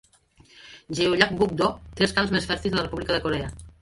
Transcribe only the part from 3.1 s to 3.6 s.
de Corea.